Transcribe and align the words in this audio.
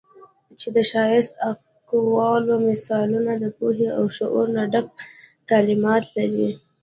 چې 0.59 0.67
د 0.75 0.77
ښائسته 0.89 1.37
اقوالو، 1.51 2.53
مثالونو 2.67 3.33
د 3.43 3.45
پوهې 3.57 3.87
او 3.97 4.05
شعور 4.17 4.47
نه 4.57 4.63
ډک 4.71 4.87
تعليمات 5.49 6.03
لري 6.17 6.49